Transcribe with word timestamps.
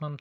Heinzmann. 0.00 0.16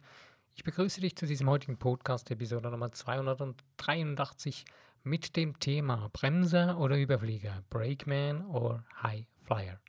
Ich 0.56 0.64
begrüße 0.64 1.00
dich 1.00 1.16
zu 1.16 1.26
diesem 1.26 1.50
heutigen 1.50 1.78
Podcast, 1.78 2.30
Episode 2.32 2.70
Nummer 2.70 2.92
283 2.92 4.66
mit 5.04 5.38
dem 5.38 5.58
Thema 5.60 6.10
Bremser 6.12 6.78
oder 6.78 6.98
Überflieger, 6.98 7.64
Brakeman 7.70 8.46
oder 8.48 8.84
High 9.02 9.26
Flyer. 9.46 9.80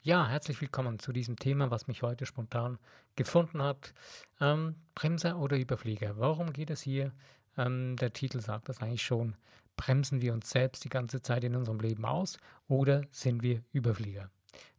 Ja, 0.00 0.26
herzlich 0.26 0.60
willkommen 0.62 0.98
zu 0.98 1.12
diesem 1.12 1.36
Thema, 1.36 1.70
was 1.70 1.86
mich 1.86 2.02
heute 2.02 2.24
spontan 2.24 2.78
gefunden 3.14 3.62
hat. 3.62 3.92
Ähm, 4.40 4.76
Bremser 4.94 5.38
oder 5.38 5.58
Überflieger, 5.58 6.16
warum 6.16 6.54
geht 6.54 6.70
es 6.70 6.80
hier? 6.80 7.12
Ähm, 7.58 7.96
der 7.96 8.14
Titel 8.14 8.40
sagt 8.40 8.70
das 8.70 8.80
eigentlich 8.80 9.02
schon. 9.02 9.36
Bremsen 9.76 10.22
wir 10.22 10.32
uns 10.32 10.48
selbst 10.48 10.84
die 10.84 10.88
ganze 10.88 11.20
Zeit 11.20 11.44
in 11.44 11.56
unserem 11.56 11.80
Leben 11.80 12.06
aus 12.06 12.38
oder 12.68 13.02
sind 13.10 13.42
wir 13.42 13.62
Überflieger? 13.72 14.30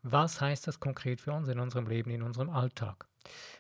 Was 0.02 0.42
heißt 0.42 0.66
das 0.66 0.80
konkret 0.80 1.22
für 1.22 1.32
uns 1.32 1.48
in 1.48 1.60
unserem 1.60 1.86
Leben, 1.86 2.10
in 2.10 2.24
unserem 2.24 2.50
Alltag? 2.50 3.11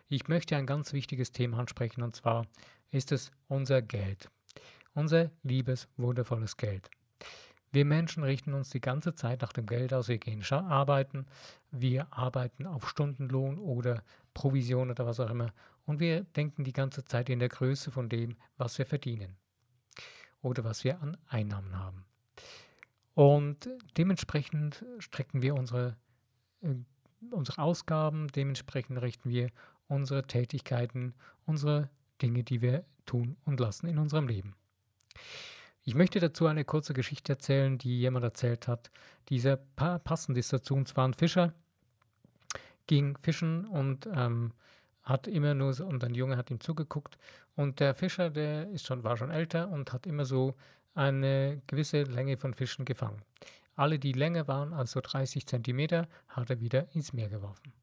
Ich 0.07 0.27
möchte 0.27 0.55
ein 0.55 0.65
ganz 0.65 0.93
wichtiges 0.93 1.31
Thema 1.31 1.59
ansprechen 1.59 2.01
und 2.01 2.15
zwar 2.15 2.45
ist 2.91 3.11
es 3.11 3.31
unser 3.47 3.81
Geld. 3.81 4.29
Unser 4.93 5.31
liebes, 5.43 5.87
wundervolles 5.97 6.57
Geld. 6.57 6.89
Wir 7.71 7.85
Menschen 7.85 8.23
richten 8.23 8.53
uns 8.53 8.69
die 8.69 8.81
ganze 8.81 9.15
Zeit 9.15 9.41
nach 9.41 9.53
dem 9.53 9.65
Geld 9.65 9.93
aus. 9.93 10.09
Wir 10.09 10.17
gehen 10.17 10.43
arbeiten, 10.51 11.25
wir 11.71 12.07
arbeiten 12.11 12.67
auf 12.67 12.89
Stundenlohn 12.89 13.57
oder 13.57 14.03
Provision 14.33 14.89
oder 14.89 15.05
was 15.05 15.21
auch 15.21 15.29
immer. 15.29 15.53
Und 15.85 16.01
wir 16.01 16.23
denken 16.23 16.65
die 16.65 16.73
ganze 16.73 17.05
Zeit 17.05 17.29
in 17.29 17.39
der 17.39 17.49
Größe 17.49 17.91
von 17.91 18.09
dem, 18.09 18.35
was 18.57 18.77
wir 18.77 18.85
verdienen 18.85 19.37
oder 20.41 20.63
was 20.65 20.83
wir 20.83 21.01
an 21.01 21.17
Einnahmen 21.27 21.77
haben. 21.77 22.05
Und 23.13 23.69
dementsprechend 23.97 24.85
strecken 24.99 25.41
wir 25.41 25.55
unsere, 25.55 25.97
äh, 26.61 26.75
unsere 27.29 27.61
Ausgaben, 27.61 28.27
dementsprechend 28.29 29.01
richten 29.01 29.29
wir 29.29 29.49
unsere 29.87 30.23
Tätigkeiten, 30.23 31.13
unsere 31.45 31.89
Dinge, 32.21 32.43
die 32.43 32.61
wir 32.61 32.85
tun 33.05 33.37
und 33.45 33.59
lassen 33.59 33.87
in 33.87 33.97
unserem 33.97 34.27
Leben. 34.27 34.55
Ich 35.83 35.95
möchte 35.95 36.19
dazu 36.19 36.45
eine 36.45 36.63
kurze 36.63 36.93
Geschichte 36.93 37.33
erzählen, 37.33 37.77
die 37.77 37.99
jemand 37.99 38.23
erzählt 38.23 38.67
hat. 38.67 38.91
Dieser 39.29 39.57
pa 39.57 39.97
passend 39.99 40.37
ist 40.37 40.53
dazu, 40.53 40.75
und 40.75 40.87
zwar 40.87 41.07
ein 41.07 41.13
Fischer, 41.13 41.53
ging 42.87 43.17
fischen 43.21 43.65
und 43.65 44.07
ähm, 44.13 44.53
hat 45.03 45.27
immer 45.27 45.53
nur 45.55 45.73
so, 45.73 45.85
und 45.85 46.03
ein 46.03 46.13
Junge 46.13 46.37
hat 46.37 46.51
ihm 46.51 46.59
zugeguckt. 46.59 47.17
Und 47.55 47.79
der 47.79 47.95
Fischer, 47.95 48.29
der 48.29 48.69
ist 48.69 48.85
schon, 48.85 49.03
war 49.03 49.17
schon 49.17 49.31
älter 49.31 49.69
und 49.69 49.91
hat 49.91 50.05
immer 50.05 50.25
so 50.25 50.55
eine 50.93 51.61
gewisse 51.67 52.03
Länge 52.03 52.37
von 52.37 52.53
Fischen 52.53 52.85
gefangen. 52.85 53.21
Alle, 53.81 53.97
die 53.97 54.11
länger 54.11 54.47
waren 54.47 54.73
als 54.73 54.91
so 54.91 55.01
30 55.01 55.47
Zentimeter, 55.47 56.07
hat 56.27 56.51
er 56.51 56.59
wieder 56.59 56.93
ins 56.93 57.13
Meer 57.13 57.29
geworfen. 57.29 57.73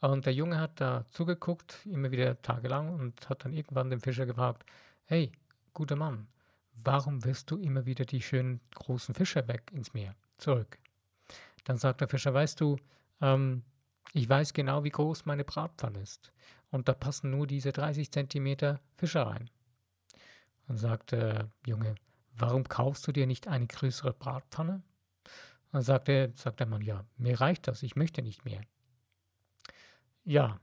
Und 0.00 0.26
der 0.26 0.34
Junge 0.34 0.60
hat 0.60 0.82
da 0.82 1.06
zugeguckt, 1.12 1.86
immer 1.86 2.10
wieder 2.10 2.42
tagelang, 2.42 3.00
und 3.00 3.30
hat 3.30 3.46
dann 3.46 3.54
irgendwann 3.54 3.88
den 3.88 4.00
Fischer 4.00 4.26
gefragt, 4.26 4.66
hey, 5.06 5.32
guter 5.72 5.96
Mann, 5.96 6.28
warum 6.74 7.24
wirst 7.24 7.50
du 7.50 7.56
immer 7.56 7.86
wieder 7.86 8.04
die 8.04 8.20
schönen 8.20 8.60
großen 8.74 9.14
Fische 9.14 9.48
weg 9.48 9.70
ins 9.72 9.94
Meer, 9.94 10.14
zurück? 10.36 10.78
Dann 11.64 11.78
sagt 11.78 12.02
der 12.02 12.08
Fischer, 12.08 12.34
weißt 12.34 12.60
du, 12.60 12.76
ähm, 13.22 13.62
ich 14.12 14.28
weiß 14.28 14.52
genau, 14.52 14.84
wie 14.84 14.90
groß 14.90 15.24
meine 15.24 15.44
Bratpfanne 15.44 16.00
ist. 16.00 16.34
Und 16.70 16.86
da 16.86 16.92
passen 16.92 17.30
nur 17.30 17.46
diese 17.46 17.72
30 17.72 18.12
Zentimeter 18.12 18.78
Fische 18.98 19.24
rein. 19.24 19.48
Dann 20.66 20.76
sagt 20.76 21.12
der 21.12 21.50
Junge, 21.64 21.94
warum 22.36 22.64
kaufst 22.64 23.06
du 23.06 23.12
dir 23.12 23.26
nicht 23.26 23.48
eine 23.48 23.66
größere 23.66 24.12
Bratpfanne? 24.12 24.82
Dann 25.72 25.82
sagt, 25.82 26.08
er, 26.08 26.32
sagt 26.34 26.60
der 26.60 26.66
Mann, 26.66 26.82
ja, 26.82 27.04
mir 27.16 27.40
reicht 27.40 27.66
das, 27.66 27.82
ich 27.82 27.96
möchte 27.96 28.22
nicht 28.22 28.44
mehr. 28.44 28.60
Ja, 30.24 30.60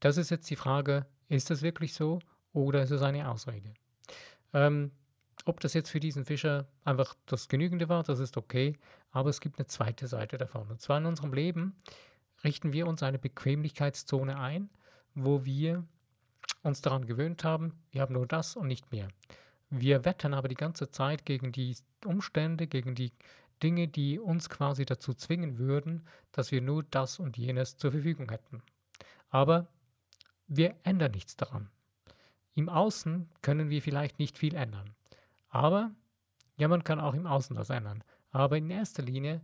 das 0.00 0.16
ist 0.16 0.30
jetzt 0.30 0.48
die 0.50 0.56
Frage, 0.56 1.06
ist 1.28 1.50
das 1.50 1.62
wirklich 1.62 1.94
so 1.94 2.20
oder 2.52 2.82
ist 2.82 2.92
es 2.92 3.02
eine 3.02 3.28
Ausrede? 3.28 3.74
Ähm, 4.52 4.92
ob 5.44 5.60
das 5.60 5.74
jetzt 5.74 5.90
für 5.90 6.00
diesen 6.00 6.24
Fischer 6.24 6.66
einfach 6.84 7.14
das 7.26 7.48
Genügende 7.48 7.88
war, 7.88 8.02
das 8.02 8.18
ist 8.18 8.36
okay, 8.36 8.78
aber 9.10 9.30
es 9.30 9.40
gibt 9.40 9.58
eine 9.58 9.66
zweite 9.66 10.06
Seite 10.06 10.38
davon. 10.38 10.68
Und 10.70 10.80
zwar 10.80 10.98
in 10.98 11.06
unserem 11.06 11.32
Leben 11.32 11.76
richten 12.44 12.72
wir 12.72 12.86
uns 12.86 13.02
eine 13.02 13.18
Bequemlichkeitszone 13.18 14.38
ein, 14.38 14.70
wo 15.14 15.44
wir 15.44 15.84
uns 16.62 16.80
daran 16.80 17.06
gewöhnt 17.06 17.44
haben, 17.44 17.72
wir 17.90 18.02
haben 18.02 18.14
nur 18.14 18.26
das 18.26 18.56
und 18.56 18.66
nicht 18.66 18.92
mehr. 18.92 19.08
Wir 19.70 20.04
wettern 20.04 20.34
aber 20.34 20.48
die 20.48 20.54
ganze 20.54 20.90
Zeit 20.90 21.26
gegen 21.26 21.52
die 21.52 21.76
Umstände, 22.04 22.66
gegen 22.66 22.94
die 22.94 23.12
Dinge, 23.62 23.88
die 23.88 24.18
uns 24.18 24.48
quasi 24.48 24.84
dazu 24.84 25.14
zwingen 25.14 25.58
würden, 25.58 26.06
dass 26.32 26.52
wir 26.52 26.60
nur 26.60 26.84
das 26.84 27.18
und 27.18 27.36
jenes 27.36 27.76
zur 27.76 27.92
Verfügung 27.92 28.30
hätten. 28.30 28.62
Aber 29.30 29.66
wir 30.46 30.76
ändern 30.84 31.12
nichts 31.12 31.36
daran. 31.36 31.70
Im 32.54 32.68
Außen 32.68 33.28
können 33.42 33.70
wir 33.70 33.82
vielleicht 33.82 34.18
nicht 34.18 34.38
viel 34.38 34.54
ändern. 34.54 34.94
Aber, 35.48 35.90
ja, 36.56 36.68
man 36.68 36.84
kann 36.84 37.00
auch 37.00 37.14
im 37.14 37.26
Außen 37.26 37.56
was 37.56 37.70
ändern. 37.70 38.04
Aber 38.30 38.56
in 38.56 38.70
erster 38.70 39.02
Linie, 39.02 39.40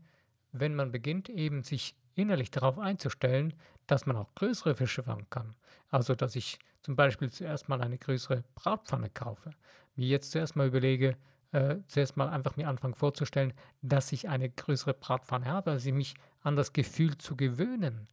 wenn 0.52 0.74
man 0.74 0.92
beginnt, 0.92 1.28
eben 1.28 1.62
sich 1.62 1.96
innerlich 2.14 2.50
darauf 2.50 2.78
einzustellen, 2.78 3.54
dass 3.86 4.06
man 4.06 4.16
auch 4.16 4.34
größere 4.34 4.74
Fische 4.74 5.02
fangen 5.02 5.28
kann. 5.30 5.56
Also, 5.88 6.14
dass 6.14 6.36
ich 6.36 6.58
zum 6.82 6.96
Beispiel 6.96 7.30
zuerst 7.30 7.68
mal 7.68 7.80
eine 7.80 7.98
größere 7.98 8.44
Bratpfanne 8.54 9.10
kaufe. 9.10 9.50
Wie 9.94 10.08
jetzt 10.08 10.32
zuerst 10.32 10.56
mal 10.56 10.66
überlege, 10.66 11.16
äh, 11.52 11.76
zuerst 11.88 12.16
mal 12.16 12.28
einfach 12.28 12.56
mir 12.56 12.68
anfangen 12.68 12.94
vorzustellen, 12.94 13.52
dass 13.82 14.12
ich 14.12 14.28
eine 14.28 14.50
größere 14.50 14.94
Bratpfanne 14.94 15.46
habe, 15.46 15.70
also 15.70 15.92
mich 15.92 16.14
an 16.42 16.56
das 16.56 16.72
Gefühl 16.72 17.16
zu 17.18 17.36
gewöhnen, 17.36 18.08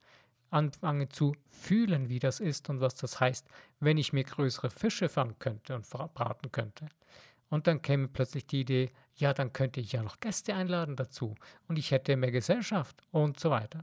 anfange 0.51 1.09
zu 1.09 1.35
fühlen, 1.49 2.09
wie 2.09 2.19
das 2.19 2.39
ist 2.39 2.69
und 2.69 2.81
was 2.81 2.95
das 2.95 3.19
heißt, 3.19 3.47
wenn 3.79 3.97
ich 3.97 4.13
mir 4.13 4.23
größere 4.23 4.69
Fische 4.69 5.09
fangen 5.09 5.37
könnte 5.39 5.75
und 5.75 5.89
braten 5.89 6.51
könnte. 6.51 6.87
Und 7.49 7.65
dann 7.65 7.81
käme 7.81 8.07
plötzlich 8.07 8.45
die 8.45 8.61
Idee, 8.61 8.91
ja, 9.15 9.33
dann 9.33 9.53
könnte 9.53 9.79
ich 9.79 9.91
ja 9.91 10.03
noch 10.03 10.19
Gäste 10.19 10.53
einladen 10.53 10.95
dazu 10.95 11.35
und 11.67 11.79
ich 11.79 11.91
hätte 11.91 12.15
mehr 12.15 12.31
Gesellschaft 12.31 13.01
und 13.11 13.39
so 13.39 13.49
weiter. 13.49 13.81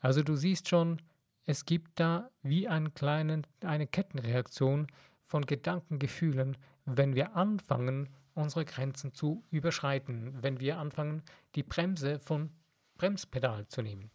Also 0.00 0.22
du 0.22 0.36
siehst 0.36 0.68
schon, 0.68 1.02
es 1.46 1.64
gibt 1.64 1.98
da 2.00 2.30
wie 2.42 2.68
einen 2.68 2.92
kleinen, 2.94 3.46
eine 3.62 3.86
Kettenreaktion 3.86 4.88
von 5.24 5.46
Gedanken, 5.46 5.98
Gefühlen, 5.98 6.56
wenn 6.84 7.14
wir 7.14 7.36
anfangen, 7.36 8.08
unsere 8.34 8.64
Grenzen 8.64 9.14
zu 9.14 9.44
überschreiten, 9.50 10.42
wenn 10.42 10.60
wir 10.60 10.78
anfangen, 10.78 11.22
die 11.54 11.62
Bremse 11.62 12.18
von 12.18 12.50
Bremspedal 12.98 13.66
zu 13.68 13.82
nehmen. 13.82 14.10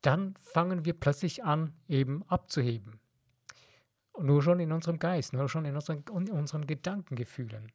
Dann 0.00 0.34
fangen 0.36 0.84
wir 0.84 0.94
plötzlich 0.94 1.44
an, 1.44 1.72
eben 1.88 2.22
abzuheben. 2.28 3.00
Nur 4.18 4.42
schon 4.42 4.60
in 4.60 4.70
unserem 4.70 4.98
Geist, 4.98 5.32
nur 5.32 5.48
schon 5.48 5.64
in 5.64 5.74
unseren, 5.74 6.04
in 6.08 6.30
unseren 6.30 6.66
Gedankengefühlen. 6.66 7.72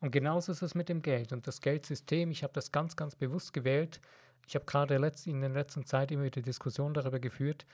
Und 0.00 0.10
genauso 0.10 0.52
ist 0.52 0.62
es 0.62 0.74
mit 0.74 0.88
dem 0.88 1.00
Geld. 1.00 1.32
Und 1.32 1.46
das 1.46 1.60
Geldsystem, 1.60 2.30
ich 2.30 2.42
habe 2.42 2.52
das 2.52 2.72
ganz, 2.72 2.96
ganz 2.96 3.16
bewusst 3.16 3.52
gewählt. 3.52 4.00
Ich 4.46 4.54
habe 4.54 4.64
gerade 4.64 4.94
in 5.26 5.40
der 5.40 5.50
letzten 5.50 5.84
Zeit 5.84 6.10
immer 6.10 6.24
wieder 6.24 6.40
Diskussionen 6.42 6.94
darüber 6.94 7.20
geführt. 7.20 7.66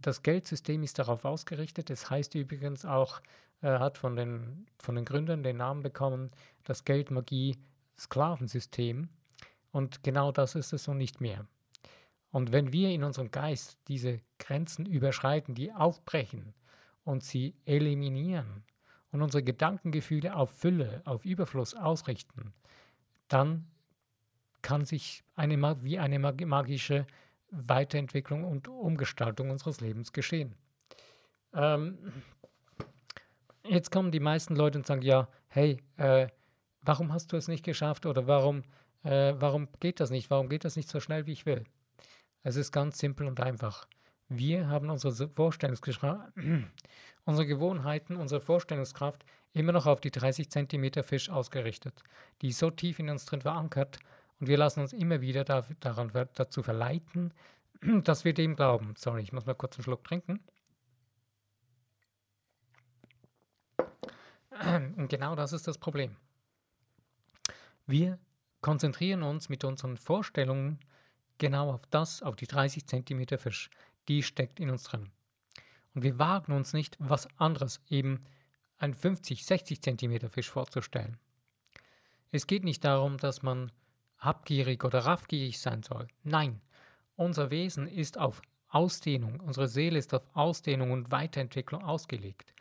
Das 0.00 0.22
Geldsystem 0.22 0.82
ist 0.82 0.98
darauf 0.98 1.24
ausgerichtet. 1.24 1.90
Es 1.90 2.10
heißt 2.10 2.34
übrigens 2.34 2.84
auch, 2.84 3.20
er 3.60 3.80
hat 3.80 3.98
von 3.98 4.16
den, 4.16 4.66
von 4.78 4.94
den 4.94 5.04
Gründern 5.04 5.42
den 5.42 5.56
Namen 5.56 5.82
bekommen, 5.82 6.30
das 6.64 6.84
Geldmagie-Sklavensystem. 6.84 9.08
Und 9.72 10.04
genau 10.04 10.30
das 10.32 10.54
ist 10.54 10.72
es 10.72 10.88
und 10.88 10.96
nicht 10.98 11.20
mehr. 11.20 11.46
Und 12.30 12.52
wenn 12.52 12.72
wir 12.72 12.90
in 12.90 13.04
unserem 13.04 13.30
Geist 13.30 13.78
diese 13.88 14.20
Grenzen 14.38 14.86
überschreiten, 14.86 15.54
die 15.54 15.72
aufbrechen, 15.72 16.54
und 17.08 17.24
sie 17.24 17.54
eliminieren 17.64 18.62
und 19.12 19.22
unsere 19.22 19.42
Gedankengefühle 19.42 20.36
auf 20.36 20.50
Fülle, 20.50 21.00
auf 21.06 21.24
Überfluss 21.24 21.74
ausrichten, 21.74 22.52
dann 23.28 23.66
kann 24.62 24.84
sich 24.84 25.24
eine, 25.34 25.82
wie 25.82 25.98
eine 25.98 26.18
magische 26.18 27.06
Weiterentwicklung 27.50 28.44
und 28.44 28.68
Umgestaltung 28.68 29.50
unseres 29.50 29.80
Lebens 29.80 30.12
geschehen. 30.12 30.54
Ähm, 31.54 31.98
jetzt 33.64 33.90
kommen 33.90 34.10
die 34.10 34.20
meisten 34.20 34.54
Leute 34.56 34.78
und 34.78 34.86
sagen, 34.86 35.02
ja, 35.02 35.28
hey, 35.48 35.82
äh, 35.96 36.28
warum 36.82 37.12
hast 37.12 37.32
du 37.32 37.36
es 37.36 37.48
nicht 37.48 37.64
geschafft 37.64 38.06
oder 38.06 38.26
warum, 38.26 38.64
äh, 39.02 39.34
warum 39.38 39.68
geht 39.80 40.00
das 40.00 40.10
nicht? 40.10 40.30
Warum 40.30 40.48
geht 40.48 40.64
das 40.64 40.76
nicht 40.76 40.88
so 40.88 41.00
schnell, 41.00 41.26
wie 41.26 41.32
ich 41.32 41.46
will? 41.46 41.64
Es 42.42 42.56
ist 42.56 42.72
ganz 42.72 42.98
simpel 42.98 43.26
und 43.26 43.40
einfach. 43.40 43.86
Wir 44.28 44.68
haben 44.68 44.90
unsere 44.90 45.12
unsere 47.24 47.46
Gewohnheiten, 47.46 48.16
unsere 48.16 48.40
Vorstellungskraft 48.40 49.24
immer 49.52 49.72
noch 49.72 49.86
auf 49.86 50.00
die 50.00 50.10
30 50.10 50.50
cm 50.50 51.02
Fisch 51.02 51.30
ausgerichtet, 51.30 52.02
die 52.42 52.52
so 52.52 52.70
tief 52.70 52.98
in 52.98 53.08
uns 53.08 53.24
drin 53.24 53.40
verankert 53.40 53.98
und 54.40 54.46
wir 54.46 54.56
lassen 54.56 54.80
uns 54.80 54.92
immer 54.92 55.20
wieder 55.20 55.44
da, 55.44 55.66
daran, 55.80 56.12
dazu 56.34 56.62
verleiten, 56.62 57.32
dass 58.04 58.24
wir 58.24 58.34
dem 58.34 58.56
glauben. 58.56 58.94
Sorry, 58.96 59.22
ich 59.22 59.32
muss 59.32 59.46
mal 59.46 59.54
kurz 59.54 59.76
einen 59.76 59.84
Schluck 59.84 60.04
trinken. 60.04 60.40
Und 64.96 65.08
genau 65.08 65.34
das 65.36 65.52
ist 65.52 65.68
das 65.68 65.78
Problem. 65.78 66.16
Wir 67.86 68.18
konzentrieren 68.60 69.22
uns 69.22 69.48
mit 69.48 69.64
unseren 69.64 69.96
Vorstellungen 69.96 70.80
genau 71.38 71.72
auf 71.72 71.86
das, 71.90 72.22
auf 72.22 72.34
die 72.36 72.46
30 72.46 72.86
cm 72.86 73.38
Fisch 73.38 73.70
die 74.08 74.22
steckt 74.22 74.58
in 74.58 74.70
uns 74.70 74.84
drin. 74.84 75.10
Und 75.94 76.02
wir 76.02 76.18
wagen 76.18 76.52
uns 76.52 76.72
nicht, 76.72 76.96
was 76.98 77.28
anderes, 77.38 77.80
eben 77.88 78.24
einen 78.78 78.94
50, 78.94 79.44
60 79.44 79.82
Zentimeter 79.82 80.30
Fisch 80.30 80.50
vorzustellen. 80.50 81.18
Es 82.30 82.46
geht 82.46 82.64
nicht 82.64 82.84
darum, 82.84 83.18
dass 83.18 83.42
man 83.42 83.72
habgierig 84.18 84.84
oder 84.84 85.00
raffgierig 85.00 85.58
sein 85.58 85.82
soll. 85.82 86.08
Nein, 86.22 86.60
unser 87.16 87.50
Wesen 87.50 87.86
ist 87.86 88.18
auf 88.18 88.42
Ausdehnung, 88.68 89.40
unsere 89.40 89.68
Seele 89.68 89.98
ist 89.98 90.12
auf 90.12 90.22
Ausdehnung 90.34 90.90
und 90.90 91.10
Weiterentwicklung 91.10 91.82
ausgelegt. 91.82 92.54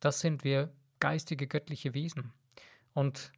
Das 0.00 0.20
sind 0.20 0.44
wir 0.44 0.70
geistige, 1.00 1.46
göttliche 1.46 1.94
Wesen. 1.94 2.32
Und 2.92 3.32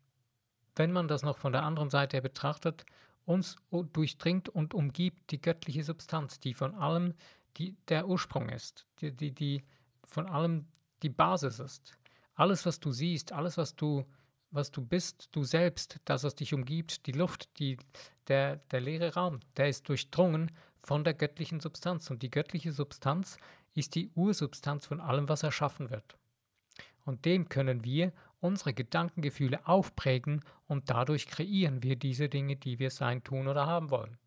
wenn 0.75 0.93
man 0.93 1.09
das 1.09 1.23
noch 1.23 1.39
von 1.39 1.53
der 1.53 1.63
anderen 1.63 1.91
Seite 1.91 2.17
her 2.17 2.23
betrachtet, 2.23 2.85
uns 3.25 3.57
durchdringt 3.71 4.49
und 4.49 4.75
umgibt 4.75 5.31
die 5.31 5.41
göttliche 5.41 5.83
Substanz, 5.83 6.39
die 6.39 6.55
von 6.55 6.75
allem 6.75 7.15
die, 7.57 7.77
der 7.89 8.09
Ursprung 8.09 8.49
ist, 8.49 8.87
die, 9.01 9.13
die, 9.13 9.33
die 9.33 9.65
von 10.05 10.27
allem 10.27 10.67
die 11.03 11.09
Basis 11.09 11.59
ist. 11.59 11.99
Alles, 12.35 12.67
was 12.67 12.81
du 12.81 12.93
siehst, 12.93 13.33
alles, 13.33 13.57
was 13.57 13.75
du, 13.75 14.05
was 14.51 14.71
du 14.71 14.83
bist, 14.83 15.29
du 15.33 15.45
selbst, 15.45 16.01
das, 16.05 16.25
was 16.25 16.35
dich 16.35 16.55
umgibt, 16.55 17.07
die 17.07 17.13
Luft, 17.13 17.59
die, 17.59 17.77
der, 18.29 18.57
der 18.71 18.81
leere 18.81 19.15
Raum, 19.15 19.41
der 19.57 19.69
ist 19.69 19.89
durchdrungen 19.89 20.51
von 20.83 21.05
der 21.05 21.15
göttlichen 21.15 21.61
Substanz. 21.61 22.11
Und 22.11 22.23
die 22.23 22.31
göttliche 22.31 22.73
Substanz 22.73 23.39
ist 23.75 23.95
die 23.95 24.11
Ursubstanz 24.15 24.87
von 24.87 25.01
allem, 25.01 25.29
was 25.29 25.43
erschaffen 25.43 25.91
wird. 25.91 26.17
Und 27.05 27.25
dem 27.25 27.49
können 27.49 27.85
wir 27.85 28.13
unsere 28.41 28.75
Gedankengefühle 28.75 29.67
aufprägen 29.67 30.45
und 30.67 30.91
dadurch 30.91 31.27
kreieren 31.27 31.83
wir 31.83 31.97
diese 31.97 32.29
Dinge, 32.29 32.57
die 32.57 32.79
wir 32.79 32.91
sein, 32.91 33.23
tun 33.23 33.49
oder 33.49 33.67
haben 33.67 33.91
wollen. 33.91 34.19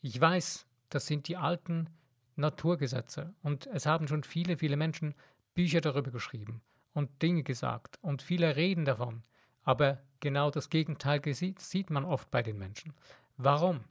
Ich 0.00 0.20
weiß, 0.20 0.66
das 0.90 1.06
sind 1.06 1.28
die 1.28 1.36
alten 1.36 1.90
Naturgesetze 2.36 3.34
und 3.42 3.66
es 3.66 3.86
haben 3.86 4.06
schon 4.06 4.22
viele, 4.22 4.58
viele 4.58 4.76
Menschen 4.76 5.14
Bücher 5.54 5.80
darüber 5.80 6.12
geschrieben 6.12 6.62
und 6.98 7.22
Dinge 7.22 7.44
gesagt 7.44 7.96
und 8.02 8.22
viele 8.22 8.56
reden 8.56 8.84
davon, 8.84 9.22
aber 9.62 10.02
genau 10.18 10.50
das 10.50 10.68
Gegenteil 10.68 11.22
sieht 11.32 11.90
man 11.90 12.04
oft 12.04 12.30
bei 12.32 12.42
den 12.42 12.58
Menschen. 12.58 12.92
Warum? 13.36 13.84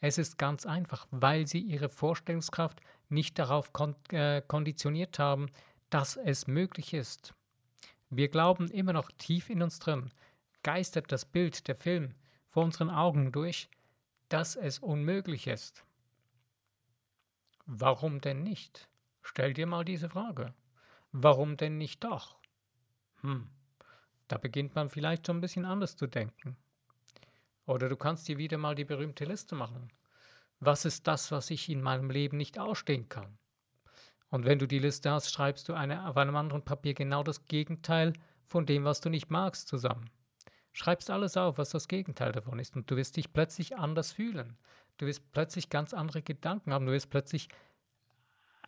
Es 0.00 0.16
ist 0.16 0.38
ganz 0.38 0.64
einfach, 0.64 1.08
weil 1.10 1.46
sie 1.46 1.58
ihre 1.58 1.88
Vorstellungskraft 1.88 2.80
nicht 3.08 3.38
darauf 3.38 3.72
kon 3.72 3.96
äh, 4.10 4.42
konditioniert 4.46 5.18
haben, 5.18 5.46
dass 5.90 6.16
es 6.16 6.46
möglich 6.46 6.94
ist. 6.94 7.34
Wir 8.10 8.28
glauben 8.28 8.68
immer 8.70 8.92
noch 8.92 9.10
tief 9.10 9.50
in 9.50 9.62
uns 9.62 9.80
drin, 9.80 10.10
geistert 10.62 11.10
das 11.10 11.24
Bild, 11.24 11.66
der 11.66 11.76
Film 11.76 12.14
vor 12.48 12.62
unseren 12.64 12.90
Augen 12.90 13.32
durch, 13.32 13.68
dass 14.28 14.54
es 14.54 14.78
unmöglich 14.78 15.46
ist. 15.48 15.84
Warum 17.66 18.20
denn 18.20 18.42
nicht? 18.42 18.88
Stell 19.22 19.52
dir 19.52 19.66
mal 19.66 19.84
diese 19.84 20.08
Frage. 20.08 20.54
Warum 21.10 21.56
denn 21.56 21.78
nicht 21.78 22.04
doch? 22.04 22.41
Hm, 23.22 23.48
da 24.28 24.38
beginnt 24.38 24.74
man 24.74 24.90
vielleicht 24.90 25.26
schon 25.26 25.38
ein 25.38 25.40
bisschen 25.40 25.64
anders 25.64 25.96
zu 25.96 26.06
denken. 26.06 26.56
Oder 27.66 27.88
du 27.88 27.96
kannst 27.96 28.28
dir 28.28 28.38
wieder 28.38 28.58
mal 28.58 28.74
die 28.74 28.84
berühmte 28.84 29.24
Liste 29.24 29.54
machen. 29.54 29.90
Was 30.60 30.84
ist 30.84 31.06
das, 31.06 31.30
was 31.30 31.50
ich 31.50 31.68
in 31.68 31.82
meinem 31.82 32.10
Leben 32.10 32.36
nicht 32.36 32.58
ausstehen 32.58 33.08
kann? 33.08 33.38
Und 34.30 34.44
wenn 34.44 34.58
du 34.58 34.66
die 34.66 34.78
Liste 34.78 35.10
hast, 35.10 35.30
schreibst 35.30 35.68
du 35.68 35.74
eine, 35.74 36.08
auf 36.08 36.16
einem 36.16 36.36
anderen 36.36 36.64
Papier 36.64 36.94
genau 36.94 37.22
das 37.22 37.46
Gegenteil 37.46 38.14
von 38.46 38.64
dem, 38.64 38.84
was 38.84 39.00
du 39.00 39.10
nicht 39.10 39.30
magst, 39.30 39.68
zusammen. 39.68 40.10
Schreibst 40.72 41.10
alles 41.10 41.36
auf, 41.36 41.58
was 41.58 41.70
das 41.70 41.86
Gegenteil 41.86 42.32
davon 42.32 42.58
ist, 42.58 42.74
und 42.74 42.90
du 42.90 42.96
wirst 42.96 43.16
dich 43.16 43.32
plötzlich 43.32 43.76
anders 43.76 44.12
fühlen. 44.12 44.56
Du 44.96 45.06
wirst 45.06 45.30
plötzlich 45.32 45.68
ganz 45.68 45.92
andere 45.92 46.22
Gedanken 46.22 46.72
haben, 46.72 46.86
du 46.86 46.92
wirst 46.92 47.10
plötzlich 47.10 47.48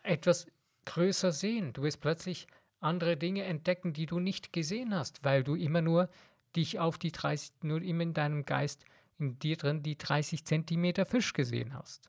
etwas 0.02 0.46
größer 0.84 1.32
sehen, 1.32 1.72
du 1.72 1.82
wirst 1.82 2.00
plötzlich 2.00 2.46
andere 2.84 3.16
Dinge 3.16 3.44
entdecken, 3.44 3.92
die 3.92 4.06
du 4.06 4.20
nicht 4.20 4.52
gesehen 4.52 4.94
hast, 4.94 5.24
weil 5.24 5.42
du 5.42 5.54
immer 5.54 5.82
nur 5.82 6.08
dich 6.54 6.78
auf 6.78 6.98
die 6.98 7.12
30, 7.12 7.52
nur 7.62 7.82
immer 7.82 8.02
in 8.02 8.14
deinem 8.14 8.44
Geist, 8.44 8.84
in 9.18 9.38
dir 9.38 9.56
drin 9.56 9.82
die 9.82 9.98
30 9.98 10.44
Zentimeter 10.44 11.06
Fisch 11.06 11.32
gesehen 11.32 11.74
hast 11.74 12.08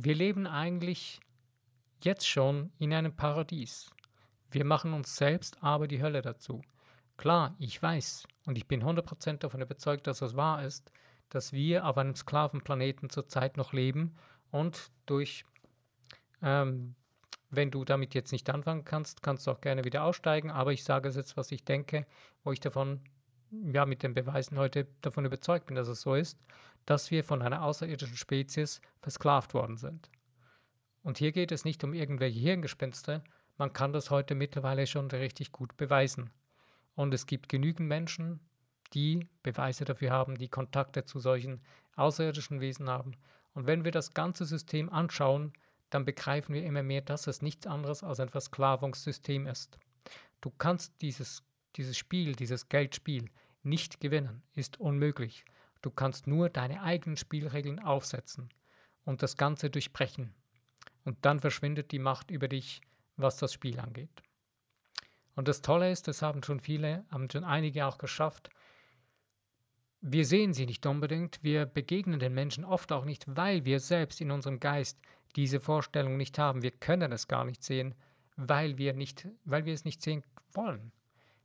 wir 0.00 0.14
leben 0.14 0.46
eigentlich 0.46 1.18
jetzt 2.04 2.28
schon 2.28 2.70
in 2.78 2.94
einem 2.94 3.16
Paradies. 3.16 3.90
Wir 4.50 4.64
machen 4.64 4.94
uns 4.94 5.16
selbst 5.16 5.60
aber 5.60 5.88
die 5.88 6.00
Hölle 6.00 6.22
dazu. 6.22 6.62
Klar, 7.16 7.56
ich 7.58 7.82
weiß 7.82 8.28
und 8.46 8.56
ich 8.56 8.68
bin 8.68 8.84
100% 8.84 9.38
davon 9.38 9.60
überzeugt, 9.60 10.06
dass 10.06 10.20
das 10.20 10.36
wahr 10.36 10.64
ist, 10.64 10.92
dass 11.30 11.52
wir 11.52 11.84
auf 11.84 11.98
einem 11.98 12.14
Sklavenplaneten 12.14 13.10
zurzeit 13.10 13.56
noch 13.56 13.72
leben 13.72 14.14
und 14.52 14.92
durch, 15.04 15.44
ähm, 16.42 16.94
wenn 17.50 17.70
du 17.70 17.84
damit 17.84 18.14
jetzt 18.14 18.32
nicht 18.32 18.48
anfangen 18.50 18.84
kannst, 18.84 19.22
kannst 19.22 19.46
du 19.46 19.50
auch 19.50 19.60
gerne 19.60 19.84
wieder 19.84 20.04
aussteigen, 20.04 20.50
aber 20.50 20.72
ich 20.72 20.84
sage 20.84 21.08
es 21.08 21.16
jetzt, 21.16 21.36
was 21.36 21.50
ich 21.52 21.64
denke, 21.64 22.06
wo 22.44 22.52
ich 22.52 22.60
davon, 22.60 23.00
ja, 23.50 23.86
mit 23.86 24.02
den 24.02 24.14
Beweisen 24.14 24.58
heute 24.58 24.86
davon 25.00 25.24
überzeugt 25.24 25.66
bin, 25.66 25.76
dass 25.76 25.88
es 25.88 26.02
so 26.02 26.14
ist 26.14 26.38
dass 26.88 27.10
wir 27.10 27.22
von 27.22 27.42
einer 27.42 27.64
außerirdischen 27.64 28.16
Spezies 28.16 28.80
versklavt 29.02 29.52
worden 29.52 29.76
sind. 29.76 30.08
Und 31.02 31.18
hier 31.18 31.32
geht 31.32 31.52
es 31.52 31.66
nicht 31.66 31.84
um 31.84 31.92
irgendwelche 31.92 32.40
Hirngespinste, 32.40 33.22
man 33.58 33.74
kann 33.74 33.92
das 33.92 34.10
heute 34.10 34.34
mittlerweile 34.34 34.86
schon 34.86 35.10
richtig 35.10 35.52
gut 35.52 35.76
beweisen. 35.76 36.30
Und 36.94 37.12
es 37.12 37.26
gibt 37.26 37.50
genügend 37.50 37.88
Menschen, 37.88 38.40
die 38.94 39.28
Beweise 39.42 39.84
dafür 39.84 40.12
haben, 40.12 40.38
die 40.38 40.48
Kontakte 40.48 41.04
zu 41.04 41.20
solchen 41.20 41.60
außerirdischen 41.96 42.60
Wesen 42.60 42.88
haben. 42.88 43.12
Und 43.52 43.66
wenn 43.66 43.84
wir 43.84 43.92
das 43.92 44.14
ganze 44.14 44.46
System 44.46 44.88
anschauen, 44.90 45.52
dann 45.90 46.04
begreifen 46.04 46.54
wir 46.54 46.64
immer 46.64 46.82
mehr, 46.82 47.00
dass 47.00 47.26
es 47.26 47.42
nichts 47.42 47.66
anderes 47.66 48.02
als 48.02 48.20
ein 48.20 48.28
Versklavungssystem 48.28 49.46
ist. 49.46 49.78
Du 50.40 50.50
kannst 50.50 51.00
dieses, 51.00 51.42
dieses 51.76 51.96
Spiel, 51.96 52.34
dieses 52.34 52.68
Geldspiel 52.68 53.30
nicht 53.62 54.00
gewinnen, 54.00 54.42
ist 54.54 54.78
unmöglich. 54.80 55.44
Du 55.82 55.90
kannst 55.90 56.26
nur 56.26 56.48
deine 56.48 56.82
eigenen 56.82 57.16
Spielregeln 57.16 57.78
aufsetzen 57.78 58.48
und 59.04 59.22
das 59.22 59.36
Ganze 59.36 59.70
durchbrechen. 59.70 60.34
Und 61.04 61.24
dann 61.24 61.40
verschwindet 61.40 61.92
die 61.92 61.98
Macht 61.98 62.30
über 62.30 62.48
dich, 62.48 62.80
was 63.16 63.36
das 63.36 63.52
Spiel 63.52 63.80
angeht. 63.80 64.22
Und 65.34 65.48
das 65.48 65.62
Tolle 65.62 65.90
ist, 65.90 66.08
das 66.08 66.20
haben 66.20 66.42
schon 66.42 66.60
viele, 66.60 67.04
haben 67.10 67.30
schon 67.30 67.44
einige 67.44 67.86
auch 67.86 67.98
geschafft. 67.98 68.50
Wir 70.00 70.24
sehen 70.24 70.52
sie 70.52 70.66
nicht 70.66 70.84
unbedingt, 70.86 71.42
wir 71.42 71.66
begegnen 71.66 72.20
den 72.20 72.34
Menschen 72.34 72.64
oft 72.64 72.92
auch 72.92 73.04
nicht, 73.04 73.24
weil 73.36 73.64
wir 73.64 73.80
selbst 73.80 74.20
in 74.20 74.30
unserem 74.30 74.60
Geist 74.60 74.98
diese 75.38 75.60
Vorstellung 75.60 76.16
nicht 76.16 76.36
haben. 76.36 76.62
Wir 76.62 76.72
können 76.72 77.12
es 77.12 77.28
gar 77.28 77.44
nicht 77.44 77.62
sehen, 77.62 77.94
weil 78.34 78.76
wir, 78.76 78.92
nicht, 78.92 79.28
weil 79.44 79.66
wir 79.66 79.72
es 79.72 79.84
nicht 79.84 80.02
sehen 80.02 80.24
wollen. 80.52 80.90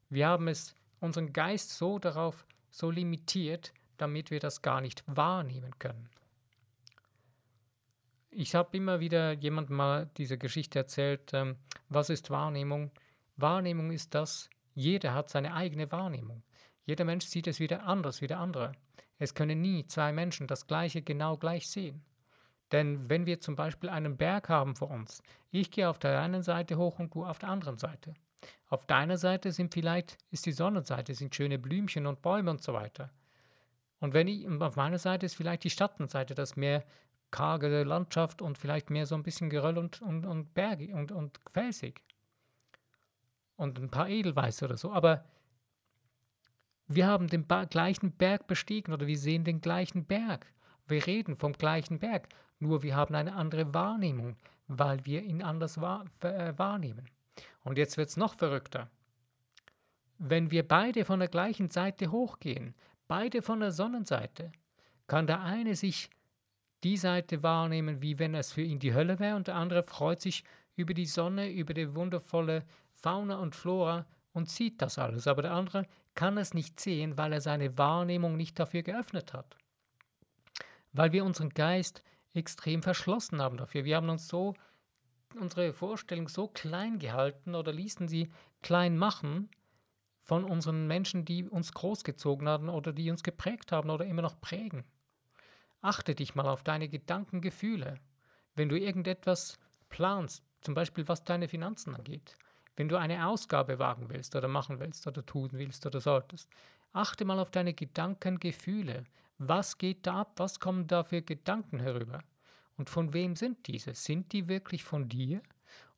Wir 0.10 0.28
haben 0.30 0.48
es, 0.48 0.76
unseren 1.00 1.32
Geist 1.32 1.78
so 1.78 2.00
darauf, 2.00 2.48
so 2.72 2.90
limitiert, 2.90 3.72
damit 3.98 4.32
wir 4.32 4.40
das 4.40 4.64
gar 4.64 4.82
nicht 4.82 5.04
wahrnehmen 5.06 5.78
können. 5.78 6.10
Ich 8.32 8.56
habe 8.56 8.76
immer 8.76 9.00
wieder 9.00 9.34
jemand 9.34 9.70
mal 9.70 10.10
diese 10.18 10.40
Geschichte 10.40 10.80
erzählt, 10.80 11.30
ähm, 11.34 11.58
was 11.88 12.10
ist 12.10 12.32
Wahrnehmung? 12.32 12.90
Wahrnehmung 13.38 13.92
ist 13.92 14.16
das, 14.16 14.50
jeder 14.74 15.14
hat 15.14 15.30
seine 15.30 15.54
eigene 15.54 15.92
Wahrnehmung. 15.92 16.42
Jeder 16.86 17.06
Mensch 17.06 17.26
sieht 17.26 17.46
es 17.46 17.60
wieder 17.60 17.84
anders 17.84 18.22
wie 18.22 18.28
der 18.28 18.40
andere. 18.40 18.72
Es 19.20 19.36
können 19.36 19.62
nie 19.62 19.86
zwei 19.86 20.12
Menschen 20.12 20.48
das 20.48 20.66
Gleiche 20.66 21.04
genau 21.04 21.38
gleich 21.38 21.70
sehen. 21.70 22.04
Denn 22.72 23.10
wenn 23.10 23.26
wir 23.26 23.40
zum 23.40 23.56
Beispiel 23.56 23.90
einen 23.90 24.18
Berg 24.18 24.50
haben 24.50 24.76
vor 24.76 24.90
uns, 24.90 25.22
ich 25.52 25.70
gehe 25.70 25.90
auf 25.90 26.00
der 26.00 26.20
einen 26.22 26.42
Seite 26.42 26.78
hoch 26.78 27.00
und 27.00 27.14
du 27.14 27.26
auf 27.26 27.40
der 27.40 27.50
anderen 27.50 27.78
Seite. 27.78 28.14
Auf 28.68 28.86
deiner 28.86 29.18
Seite 29.18 29.52
sind 29.52 29.74
vielleicht, 29.74 30.18
ist 30.32 30.46
die 30.46 30.52
Sonnenseite, 30.52 31.14
sind 31.14 31.36
schöne 31.36 31.60
Blümchen 31.60 32.08
und 32.08 32.22
Bäume 32.22 32.50
und 32.50 32.64
so 32.64 32.74
weiter. 32.74 33.12
Und 34.00 34.14
wenn 34.14 34.28
ich, 34.28 34.48
auf 34.48 34.76
meiner 34.76 34.98
Seite 34.98 35.26
ist 35.26 35.36
vielleicht 35.36 35.64
die 35.64 35.70
Schattenseite, 35.70 36.36
das 36.36 36.56
mehr 36.56 36.84
karge 37.32 37.84
Landschaft 37.84 38.42
und 38.42 38.58
vielleicht 38.58 38.90
mehr 38.90 39.06
so 39.06 39.16
ein 39.16 39.24
bisschen 39.24 39.50
Geröll 39.50 39.78
und, 39.78 40.02
und, 40.02 40.26
und 40.26 40.54
bergig 40.54 40.94
und, 40.94 41.12
und 41.12 41.40
felsig. 41.48 42.04
Und 43.56 43.80
ein 43.80 43.90
paar 43.90 44.10
Edelweiße 44.10 44.66
oder 44.66 44.78
so. 44.78 44.92
Aber 44.92 45.24
wir 46.88 47.08
haben 47.08 47.28
den 47.28 47.48
ba 47.48 47.66
gleichen 47.66 48.12
Berg 48.12 48.48
bestiegen 48.48 48.94
oder 48.94 49.08
wir 49.08 49.18
sehen 49.18 49.44
den 49.44 49.62
gleichen 49.62 50.06
Berg. 50.06 50.46
Wir 50.88 51.06
reden 51.06 51.36
vom 51.36 51.54
gleichen 51.54 52.00
Berg. 52.00 52.28
Nur 52.60 52.84
wir 52.84 52.96
haben 52.96 53.16
eine 53.16 53.36
andere 53.36 53.74
Wahrnehmung, 53.74 54.36
weil 54.68 55.06
wir 55.06 55.24
ihn 55.24 55.42
anders 55.42 55.82
wahr, 55.82 56.06
äh, 56.22 56.54
wahrnehmen. 56.58 57.10
Und 57.64 57.78
jetzt 57.78 57.98
wird 57.98 58.10
es 58.10 58.18
noch 58.18 58.36
verrückter. 58.36 58.90
Wenn 60.18 60.52
wir 60.52 60.68
beide 60.68 61.06
von 61.06 61.20
der 61.20 61.28
gleichen 61.28 61.70
Seite 61.70 62.12
hochgehen, 62.12 62.76
beide 63.08 63.42
von 63.42 63.60
der 63.60 63.72
Sonnenseite, 63.72 64.52
kann 65.08 65.28
der 65.28 65.42
eine 65.42 65.76
sich 65.76 66.10
die 66.84 66.98
Seite 66.98 67.44
wahrnehmen, 67.44 68.02
wie 68.02 68.20
wenn 68.20 68.36
es 68.36 68.52
für 68.52 68.62
ihn 68.62 68.80
die 68.80 68.94
Hölle 68.94 69.20
wäre, 69.20 69.36
und 69.36 69.48
der 69.48 69.56
andere 69.56 69.84
freut 69.84 70.22
sich 70.22 70.44
über 70.76 70.94
die 70.94 71.06
Sonne, 71.06 71.52
über 71.52 71.74
die 71.74 71.96
wundervolle 71.96 72.64
Fauna 72.94 73.38
und 73.38 73.56
Flora 73.56 74.06
und 74.34 74.50
sieht 74.50 74.82
das 74.82 74.98
alles. 74.98 75.28
Aber 75.28 75.42
der 75.42 75.54
andere 75.54 75.86
kann 76.16 76.38
es 76.38 76.54
nicht 76.54 76.80
sehen, 76.80 77.18
weil 77.18 77.34
er 77.34 77.42
seine 77.42 77.78
Wahrnehmung 77.78 78.36
nicht 78.36 78.60
dafür 78.60 78.84
geöffnet 78.84 79.34
hat. 79.34 79.58
Weil 80.94 81.12
wir 81.12 81.26
unseren 81.26 81.50
Geist 81.50 82.04
extrem 82.34 82.82
verschlossen 82.82 83.42
haben 83.42 83.58
dafür. 83.58 83.84
Wir 83.84 83.98
haben 83.98 84.10
uns 84.10 84.28
so 84.28 84.54
unsere 85.36 85.74
Vorstellung 85.74 86.28
so 86.28 86.48
klein 86.48 87.00
gehalten 87.00 87.56
oder 87.56 87.72
ließen 87.72 88.08
sie 88.08 88.32
klein 88.62 88.98
machen 88.98 89.50
von 90.24 90.46
unseren 90.46 90.88
Menschen, 90.88 91.26
die 91.26 91.44
uns 91.44 91.74
großgezogen 91.74 92.48
haben 92.48 92.70
oder 92.70 92.94
die 92.94 93.10
uns 93.10 93.24
geprägt 93.24 93.72
haben 93.72 93.90
oder 93.90 94.06
immer 94.06 94.22
noch 94.22 94.40
prägen. 94.40 94.86
Achte 95.82 96.16
dich 96.16 96.34
mal 96.34 96.48
auf 96.48 96.64
deine 96.64 96.88
Gedankengefühle. 96.88 98.00
Wenn 98.56 98.70
du 98.70 98.80
irgendetwas 98.80 99.60
planst, 99.90 100.44
zum 100.62 100.76
Beispiel 100.76 101.08
was 101.08 101.24
deine 101.24 101.50
Finanzen 101.50 101.94
angeht, 101.94 102.38
wenn 102.76 102.88
du 102.88 102.98
eine 102.98 103.28
Ausgabe 103.28 103.80
wagen 103.80 104.10
willst 104.10 104.36
oder 104.36 104.48
machen 104.48 104.80
willst 104.80 105.06
oder 105.08 105.26
tun 105.26 105.50
willst 105.52 105.86
oder 105.86 106.00
solltest, 106.00 106.50
achte 106.94 107.26
mal 107.26 107.40
auf 107.40 107.52
deine 107.52 107.74
Gedankengefühle. 107.74 109.04
Was 109.38 109.78
geht 109.78 110.06
da 110.08 110.22
ab? 110.22 110.34
Was 110.38 110.60
kommen 110.60 110.88
da 110.88 111.04
für 111.04 111.22
Gedanken 111.22 111.80
herüber? 111.80 112.20
Und 112.78 112.90
von 112.90 113.14
wem 113.14 113.36
sind 113.36 113.68
diese? 113.68 113.94
Sind 113.94 114.32
die 114.32 114.48
wirklich 114.48 114.84
von 114.84 115.10
dir? 115.10 115.42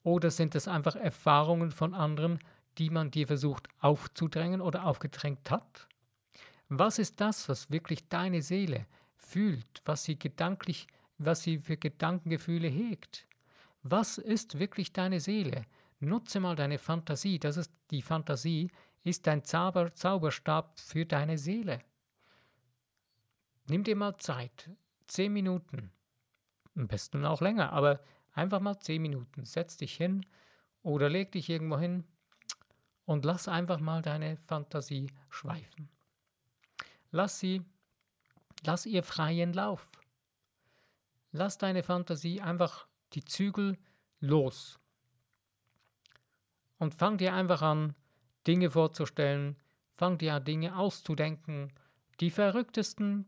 Oder 0.04 0.32
sind 0.32 0.56
es 0.56 0.68
einfach 0.68 0.96
Erfahrungen 0.96 1.72
von 1.72 1.94
anderen, 1.94 2.40
die 2.78 2.90
man 2.90 3.12
dir 3.12 3.28
versucht 3.28 3.68
aufzudrängen 3.80 4.62
oder 4.62 4.86
aufgedrängt 4.86 5.50
hat? 5.50 5.88
Was 6.70 7.00
ist 7.00 7.22
das, 7.22 7.48
was 7.48 7.72
wirklich 7.72 8.08
deine 8.10 8.42
Seele 8.42 8.86
fühlt, 9.16 9.82
was 9.86 10.04
sie 10.04 10.18
gedanklich, 10.18 10.88
was 11.18 11.44
sie 11.44 11.60
für 11.60 11.78
Gedankengefühle 11.78 12.68
hegt? 12.68 13.28
Was 13.84 14.18
ist 14.18 14.60
wirklich 14.60 14.94
deine 14.94 15.20
Seele? 15.20 15.66
Nutze 16.00 16.40
mal 16.40 16.56
deine 16.56 16.78
Fantasie. 16.78 17.40
Das 17.40 17.58
ist 17.58 17.72
die 17.92 18.02
Fantasie, 18.02 18.70
ist 19.04 19.28
dein 19.28 19.44
Zauber, 19.44 19.94
Zauberstab 19.94 20.80
für 20.80 21.06
deine 21.06 21.38
Seele. 21.38 21.80
Nimm 23.68 23.84
dir 23.84 23.96
mal 23.96 24.18
Zeit, 24.18 24.70
zehn 25.08 25.34
Minuten, 25.34 25.92
am 26.76 26.88
besten 26.88 27.26
auch 27.26 27.42
länger, 27.42 27.74
aber 27.74 28.00
einfach 28.34 28.60
mal 28.60 28.80
zehn 28.80 29.02
Minuten. 29.02 29.46
Setz 29.46 29.78
dich 29.78 29.96
hin 29.96 30.26
oder 30.84 31.10
leg 31.10 31.32
dich 31.32 31.50
irgendwo 31.50 31.80
hin 31.80 32.04
und 33.06 33.26
lass 33.26 33.48
einfach 33.48 33.80
mal 33.80 34.02
deine 34.02 34.38
Fantasie 34.38 35.12
schweifen. 35.30 35.90
Lass 37.12 37.40
sie, 37.40 37.64
lass 38.66 38.86
ihr 38.86 39.04
freien 39.04 39.54
Lauf. 39.54 39.90
Lass 41.32 41.58
deine 41.58 41.84
Fantasie 41.84 42.42
einfach 42.42 42.88
die 43.14 43.24
Zügel 43.24 43.78
los. 44.20 44.80
Und 46.78 46.94
fang 46.94 47.18
dir 47.18 47.34
einfach 47.34 47.62
an, 47.62 47.96
Dinge 48.46 48.70
vorzustellen, 48.70 49.56
fang 49.94 50.18
dir 50.18 50.36
an, 50.36 50.44
Dinge 50.44 50.78
auszudenken, 50.78 51.74
die 52.20 52.30
verrücktesten, 52.30 53.28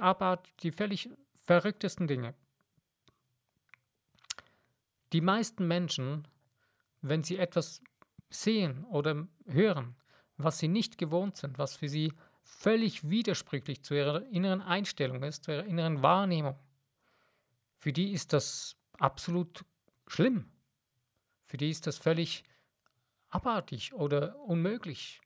aber 0.00 0.42
die 0.60 0.72
völlig 0.72 1.10
verrücktesten 1.34 2.06
Dinge. 2.06 2.34
Die 5.12 5.20
meisten 5.20 5.66
Menschen, 5.66 6.26
wenn 7.00 7.22
sie 7.22 7.38
etwas 7.38 7.82
sehen 8.30 8.84
oder 8.84 9.26
hören, 9.46 9.96
was 10.36 10.58
sie 10.58 10.68
nicht 10.68 10.98
gewohnt 10.98 11.36
sind, 11.36 11.58
was 11.58 11.76
für 11.76 11.88
sie 11.88 12.12
völlig 12.42 13.08
widersprüchlich 13.08 13.82
zu 13.82 13.94
ihrer 13.94 14.26
inneren 14.26 14.62
Einstellung 14.62 15.22
ist, 15.22 15.44
zu 15.44 15.52
ihrer 15.52 15.64
inneren 15.64 16.02
Wahrnehmung, 16.02 16.58
für 17.78 17.92
die 17.92 18.12
ist 18.12 18.32
das 18.32 18.76
absolut 18.98 19.64
schlimm. 20.06 20.50
Für 21.44 21.56
die 21.56 21.70
ist 21.70 21.86
das 21.86 21.98
völlig 21.98 22.42
abartig 23.28 23.94
oder 23.94 24.38
unmöglich. 24.40 25.20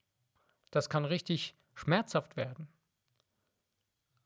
Das 0.70 0.90
kann 0.90 1.04
richtig 1.04 1.54
schmerzhaft 1.74 2.36
werden. 2.36 2.68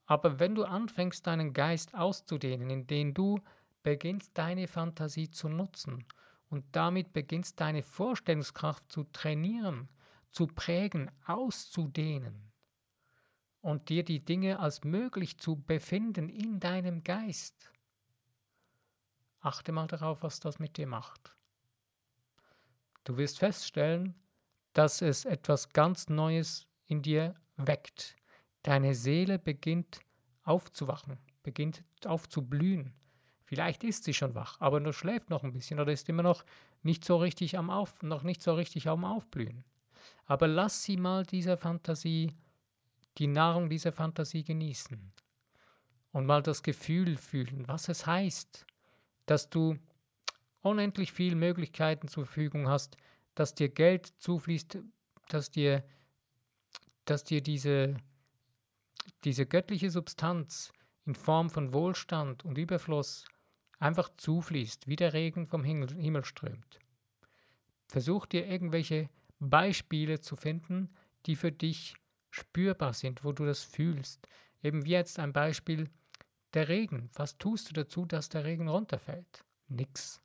Aber 0.07 0.39
wenn 0.39 0.55
du 0.55 0.65
anfängst, 0.65 1.27
deinen 1.27 1.53
Geist 1.53 1.95
auszudehnen, 1.95 2.71
indem 2.71 3.15
du 3.15 3.41
beginnst, 3.83 4.37
deine 4.37 4.69
Fantasie 4.69 5.31
zu 5.31 5.49
nutzen 5.49 6.05
und 6.51 6.65
damit 6.73 7.13
beginnst, 7.13 7.61
deine 7.61 7.83
Vorstellungskraft 7.83 8.91
zu 8.91 9.05
trainieren, 9.05 9.89
zu 10.31 10.47
prägen, 10.47 11.11
auszudehnen 11.27 12.53
und 13.61 13.89
dir 13.89 14.05
die 14.05 14.25
Dinge 14.25 14.59
als 14.59 14.85
möglich 14.85 15.39
zu 15.39 15.57
befinden 15.57 16.29
in 16.29 16.61
deinem 16.61 17.03
Geist, 17.03 17.73
achte 19.41 19.73
mal 19.73 19.87
darauf, 19.87 20.23
was 20.23 20.41
das 20.41 20.59
mit 20.59 20.77
dir 20.77 20.87
macht. 20.87 21.37
Du 23.05 23.17
wirst 23.17 23.39
feststellen, 23.39 24.15
dass 24.73 25.03
es 25.03 25.25
etwas 25.25 25.71
ganz 25.71 26.09
Neues 26.09 26.67
in 26.87 27.03
dir 27.03 27.35
weckt. 27.57 28.17
Deine 28.65 28.95
Seele 28.95 29.39
beginnt 29.39 30.01
aufzuwachen, 30.43 31.19
beginnt 31.43 31.85
aufzublühen. 32.05 32.93
Vielleicht 33.45 33.85
ist 33.85 34.05
sie 34.05 34.15
schon 34.15 34.35
wach, 34.35 34.61
aber 34.61 34.81
nur 34.81 34.93
schläft 34.93 35.31
noch 35.31 35.45
ein 35.45 35.53
bisschen 35.53 35.79
oder 35.79 35.93
ist 35.93 36.09
immer 36.09 36.23
noch 36.23 36.45
nicht 36.83 37.05
so 37.05 37.19
richtig 37.19 37.57
am 37.59 37.71
Auf, 37.71 38.03
noch 38.03 38.23
nicht 38.23 38.43
so 38.43 38.55
richtig 38.55 38.89
am 38.89 39.05
Aufblühen. 39.05 39.65
Aber 40.25 40.49
lass 40.49 40.83
sie 40.83 40.97
mal 40.97 41.25
dieser 41.25 41.57
Fantasie, 41.57 42.33
die 43.19 43.27
Nahrung 43.27 43.69
dieser 43.69 43.93
Fantasie 43.93 44.43
genießen 44.43 45.13
und 46.13 46.27
mal 46.27 46.43
das 46.43 46.63
Gefühl 46.63 47.17
fühlen, 47.17 47.69
was 47.69 47.89
es 47.89 48.07
heißt, 48.07 48.67
dass 49.27 49.51
du 49.51 49.79
unendlich 50.63 51.13
viele 51.13 51.37
Möglichkeiten 51.37 52.09
zur 52.09 52.25
Verfügung 52.25 52.69
hast, 52.69 52.97
dass 53.35 53.55
dir 53.55 53.69
Geld 53.69 54.07
zufließt, 54.19 54.79
dass 55.29 55.51
dir, 55.51 55.85
dass 57.05 57.25
dir 57.25 57.43
diese, 57.43 57.97
diese 59.25 59.47
göttliche 59.47 59.91
Substanz 59.91 60.73
in 61.07 61.15
Form 61.15 61.51
von 61.51 61.73
Wohlstand 61.73 62.45
und 62.45 62.59
Überfluss 62.59 63.25
einfach 63.79 64.11
zufließt, 64.17 64.87
wie 64.87 64.97
der 64.97 65.13
Regen 65.13 65.47
vom 65.47 65.65
Himmel, 65.65 66.25
strömt. 66.25 66.79
Versuch 67.89 68.27
dir 68.27 68.47
irgendwelche 68.47 69.09
Beispiele 69.39 70.21
zu 70.21 70.37
finden, 70.37 70.91
die 71.27 71.37
für 71.37 71.53
dich 71.53 71.95
spürbar 72.31 72.93
sind, 72.93 73.25
wo 73.25 73.33
du 73.33 73.45
das 73.45 73.63
fühlst. 73.63 74.27
Eben 74.63 74.85
wie 74.85 74.91
jetzt 74.91 75.19
ein 75.19 75.33
Beispiel 75.33 75.91
der 76.55 76.69
Regen. 76.69 77.11
Was 77.15 77.39
tust 77.39 77.69
du 77.69 77.75
dazu, 77.75 78.07
dass 78.07 78.29
der 78.29 78.45
Regen 78.45 78.69
runterfällt? 78.69 79.45
Nix. 79.69 80.21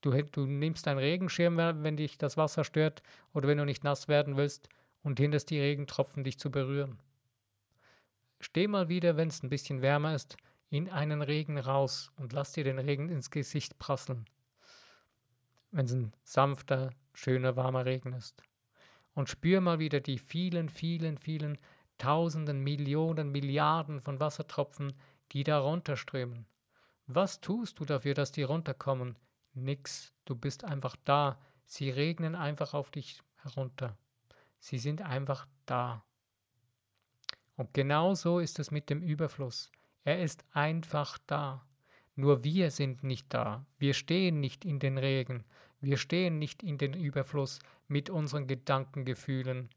Du, 0.00 0.10
du 0.10 0.46
nimmst 0.46 0.86
einen 0.86 0.98
Regenschirm, 0.98 1.56
wenn 1.56 1.96
dich 1.96 2.18
das 2.18 2.36
Wasser 2.36 2.64
stört 2.64 3.02
oder 3.32 3.48
wenn 3.48 3.58
du 3.58 3.64
nicht 3.64 3.84
nass 3.84 4.06
werden 4.06 4.36
willst 4.36 4.68
und 5.02 5.18
hinderst 5.18 5.50
die 5.50 5.60
Regentropfen, 5.60 6.24
dich 6.24 6.38
zu 6.38 6.50
berühren. 6.50 6.98
Steh 8.40 8.68
mal 8.68 8.88
wieder, 8.88 9.16
wenn 9.16 9.28
es 9.28 9.42
ein 9.42 9.48
bisschen 9.48 9.82
wärmer 9.82 10.14
ist, 10.14 10.36
in 10.70 10.90
einen 10.90 11.22
Regen 11.22 11.58
raus 11.58 12.10
und 12.16 12.32
lass 12.32 12.52
dir 12.52 12.64
den 12.64 12.78
Regen 12.78 13.08
ins 13.08 13.30
Gesicht 13.30 13.78
prasseln. 13.78 14.26
Wenn 15.70 15.86
es 15.86 15.92
ein 15.92 16.12
sanfter, 16.24 16.90
schöner, 17.12 17.56
warmer 17.56 17.84
Regen 17.84 18.12
ist. 18.12 18.42
Und 19.14 19.28
spür 19.28 19.60
mal 19.60 19.78
wieder 19.78 20.00
die 20.00 20.18
vielen, 20.18 20.68
vielen, 20.68 21.18
vielen 21.18 21.58
Tausenden, 21.98 22.60
Millionen, 22.60 23.30
Milliarden 23.30 24.00
von 24.00 24.18
Wassertropfen, 24.18 24.92
die 25.32 25.44
da 25.44 25.60
runterströmen. 25.60 26.46
Was 27.06 27.40
tust 27.40 27.78
du 27.78 27.84
dafür, 27.84 28.14
dass 28.14 28.32
die 28.32 28.42
runterkommen? 28.42 29.16
Nix, 29.52 30.12
du 30.24 30.34
bist 30.34 30.64
einfach 30.64 30.96
da. 31.04 31.38
Sie 31.66 31.90
regnen 31.90 32.34
einfach 32.34 32.74
auf 32.74 32.90
dich 32.90 33.20
herunter. 33.36 33.96
Sie 34.58 34.78
sind 34.78 35.02
einfach 35.02 35.46
da. 35.66 36.04
Und 37.56 37.72
genau 37.74 38.14
so 38.14 38.38
ist 38.38 38.58
es 38.58 38.70
mit 38.70 38.90
dem 38.90 39.02
Überfluss. 39.02 39.70
Er 40.04 40.22
ist 40.22 40.44
einfach 40.52 41.18
da. 41.26 41.64
Nur 42.16 42.44
wir 42.44 42.70
sind 42.70 43.02
nicht 43.02 43.32
da. 43.32 43.64
Wir 43.78 43.94
stehen 43.94 44.40
nicht 44.40 44.64
in 44.64 44.78
den 44.78 44.98
Regen. 44.98 45.44
Wir 45.80 45.96
stehen 45.96 46.38
nicht 46.38 46.62
in 46.62 46.78
den 46.78 46.94
Überfluss 46.94 47.58
mit 47.88 48.10
unseren 48.10 48.46
Gedankengefühlen. 48.46 49.70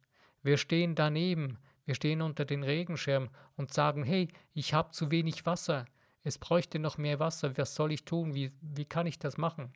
Wir 0.43 0.57
stehen 0.57 0.95
daneben. 0.95 1.57
Wir 1.85 1.95
stehen 1.95 2.21
unter 2.21 2.45
den 2.45 2.63
Regenschirm 2.63 3.29
und 3.55 3.73
sagen, 3.73 4.03
hey, 4.03 4.27
ich 4.53 4.73
habe 4.73 4.91
zu 4.91 5.11
wenig 5.11 5.45
Wasser 5.45 5.85
es 6.27 6.37
bräuchte 6.37 6.77
noch 6.77 6.97
mehr 6.97 7.19
Wasser, 7.19 7.57
was 7.57 7.73
soll 7.73 7.93
ich 7.93 8.03
tun, 8.03 8.33
wie, 8.33 8.51
wie 8.59 8.83
kann 8.83 9.07
ich 9.07 9.17
das 9.17 9.37
machen? 9.37 9.71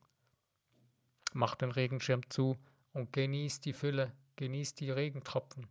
Mach 1.32 1.56
den 1.56 1.72
Regenschirm 1.72 2.30
zu 2.30 2.58
und 2.92 3.14
genieß 3.14 3.62
die 3.62 3.72
Fülle, 3.72 4.12
genieß 4.36 4.76
die 4.76 4.92
Regentropfen. 4.92 5.68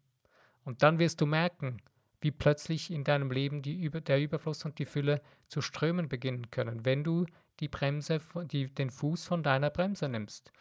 Und 0.65 0.83
dann 0.83 0.99
wirst 0.99 1.21
du 1.21 1.27
merken, 1.27 1.83
wie 2.21 2.31
plötzlich 2.31 2.91
in 2.91 3.05
deinem 3.05 3.31
Leben 3.31 3.63
die, 3.63 3.91
der 3.91 4.21
Überfluss 4.21 4.65
und 4.65 4.79
die 4.79 4.85
Fülle 4.85 5.23
zu 5.49 5.63
strömen 5.63 6.09
beginnen 6.09 6.51
können, 6.51 6.85
wenn 6.85 7.05
du 7.05 7.27
die 7.61 7.69
Bremse, 7.69 8.21
die, 8.45 8.73
den 8.73 8.91
Fuß 8.91 9.27
von 9.27 9.43
deiner 9.43 9.71
Bremse 9.71 10.09
nimmst, 10.09 10.53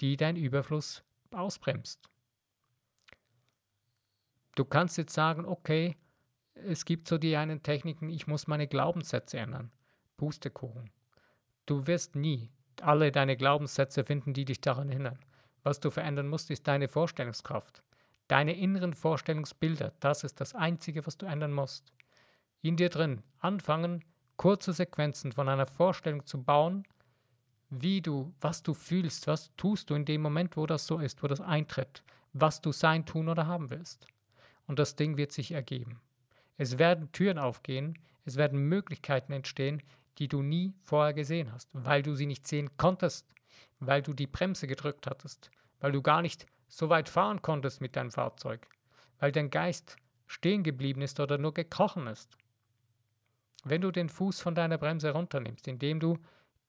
die 0.00 0.16
dein 0.16 0.36
Überfluss 0.36 1.02
ausbremst. 1.32 2.08
Du 4.54 4.64
kannst 4.64 4.98
jetzt 4.98 5.14
sagen, 5.14 5.44
okay, 5.44 5.96
es 6.54 6.84
gibt 6.84 7.06
so 7.08 7.18
die 7.18 7.36
einen 7.36 7.62
Techniken, 7.62 8.08
ich 8.08 8.26
muss 8.26 8.48
meine 8.48 8.66
Glaubenssätze 8.66 9.38
ändern. 9.38 9.70
Pustekuchen. 10.16 10.90
Du 11.66 11.86
wirst 11.86 12.16
nie 12.16 12.50
alle 12.80 13.12
deine 13.12 13.36
Glaubenssätze 13.36 14.04
finden, 14.04 14.34
die 14.34 14.44
dich 14.44 14.60
daran 14.60 14.88
hindern. 14.88 15.18
Was 15.62 15.80
du 15.80 15.90
verändern 15.90 16.28
musst, 16.28 16.50
ist 16.50 16.66
deine 16.66 16.88
Vorstellungskraft. 16.88 17.82
Deine 18.28 18.54
inneren 18.54 18.92
Vorstellungsbilder, 18.92 19.94
das 20.00 20.22
ist 20.22 20.40
das 20.40 20.54
Einzige, 20.54 21.06
was 21.06 21.16
du 21.16 21.24
ändern 21.24 21.52
musst. 21.52 21.92
In 22.60 22.76
dir 22.76 22.90
drin 22.90 23.22
anfangen, 23.38 24.04
kurze 24.36 24.74
Sequenzen 24.74 25.32
von 25.32 25.48
einer 25.48 25.66
Vorstellung 25.66 26.26
zu 26.26 26.42
bauen, 26.42 26.86
wie 27.70 28.02
du, 28.02 28.34
was 28.40 28.62
du 28.62 28.74
fühlst, 28.74 29.26
was 29.26 29.50
tust 29.56 29.88
du 29.88 29.94
in 29.94 30.04
dem 30.04 30.20
Moment, 30.22 30.56
wo 30.56 30.66
das 30.66 30.86
so 30.86 30.98
ist, 30.98 31.22
wo 31.22 31.26
das 31.26 31.40
eintritt, 31.40 32.02
was 32.34 32.60
du 32.60 32.70
sein, 32.72 33.06
tun 33.06 33.28
oder 33.28 33.46
haben 33.46 33.70
willst. 33.70 34.06
Und 34.66 34.78
das 34.78 34.94
Ding 34.94 35.16
wird 35.16 35.32
sich 35.32 35.52
ergeben. 35.52 36.00
Es 36.58 36.78
werden 36.78 37.12
Türen 37.12 37.38
aufgehen, 37.38 37.98
es 38.24 38.36
werden 38.36 38.60
Möglichkeiten 38.68 39.32
entstehen, 39.32 39.82
die 40.18 40.28
du 40.28 40.42
nie 40.42 40.74
vorher 40.82 41.14
gesehen 41.14 41.52
hast, 41.52 41.70
weil 41.72 42.02
du 42.02 42.14
sie 42.14 42.26
nicht 42.26 42.46
sehen 42.46 42.76
konntest, 42.76 43.32
weil 43.80 44.02
du 44.02 44.12
die 44.12 44.26
Bremse 44.26 44.66
gedrückt 44.66 45.06
hattest, 45.06 45.50
weil 45.80 45.92
du 45.92 46.02
gar 46.02 46.20
nicht 46.20 46.46
so 46.68 46.88
weit 46.88 47.08
fahren 47.08 47.42
konntest 47.42 47.80
mit 47.80 47.96
deinem 47.96 48.10
Fahrzeug, 48.10 48.68
weil 49.18 49.32
dein 49.32 49.50
Geist 49.50 49.96
stehen 50.26 50.62
geblieben 50.62 51.02
ist 51.02 51.18
oder 51.20 51.38
nur 51.38 51.54
gekrochen 51.54 52.06
ist. 52.06 52.36
Wenn 53.64 53.80
du 53.80 53.90
den 53.90 54.08
Fuß 54.08 54.40
von 54.40 54.54
deiner 54.54 54.78
Bremse 54.78 55.10
runternimmst, 55.10 55.66
indem 55.66 56.00
du 56.00 56.18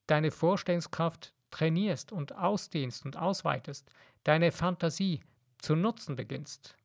deine 0.08 0.32
Vorstellungskraft 0.32 1.34
trainierst 1.51 2.12
und 2.12 2.36
ausdehnst 2.36 3.06
und 3.06 3.18
ausweitest, 3.18 3.89
deine 4.24 4.51
Fantasie 4.51 5.22
zu 5.60 5.75
nutzen 5.75 6.15
beginnst. 6.15 6.75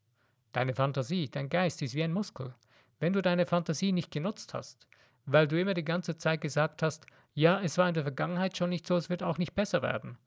Deine 0.52 0.74
Fantasie, 0.74 1.28
dein 1.28 1.48
Geist 1.48 1.82
ist 1.82 1.94
wie 1.94 2.02
ein 2.02 2.12
Muskel. 2.12 2.54
Wenn 3.00 3.12
du 3.12 3.22
deine 3.22 3.46
Fantasie 3.46 3.92
nicht 3.92 4.10
genutzt 4.10 4.54
hast, 4.54 4.86
weil 5.26 5.48
du 5.48 5.60
immer 5.60 5.74
die 5.74 5.84
ganze 5.84 6.16
Zeit 6.16 6.40
gesagt 6.40 6.82
hast, 6.82 7.06
ja, 7.34 7.60
es 7.60 7.78
war 7.78 7.88
in 7.88 7.94
der 7.94 8.04
Vergangenheit 8.04 8.56
schon 8.56 8.70
nicht 8.70 8.86
so, 8.86 8.96
es 8.96 9.10
wird 9.10 9.22
auch 9.22 9.38
nicht 9.38 9.54
besser 9.54 9.82
werden. 9.82 10.18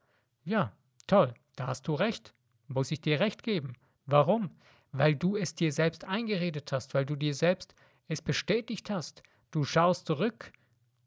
Ja, 0.44 0.74
toll, 1.08 1.34
da 1.56 1.68
hast 1.68 1.88
du 1.88 1.94
recht. 1.94 2.34
Muss 2.68 2.92
ich 2.92 3.02
dir 3.02 3.20
recht 3.20 3.44
geben. 3.44 3.74
Warum? 4.06 4.52
Weil 4.92 5.16
du 5.16 5.36
es 5.36 5.56
dir 5.56 5.72
selbst 5.72 6.06
eingeredet 6.06 6.72
hast, 6.72 6.94
weil 6.94 7.06
du 7.06 7.16
dir 7.16 7.34
selbst 7.34 7.76
es 8.08 8.22
bestätigt 8.22 8.90
hast. 8.90 9.24
Du 9.52 9.64
schaust 9.64 10.08
zurück 10.08 10.52